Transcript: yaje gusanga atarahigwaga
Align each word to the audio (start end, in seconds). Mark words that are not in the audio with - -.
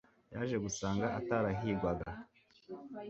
yaje 0.33 0.57
gusanga 0.65 1.05
atarahigwaga 1.19 2.07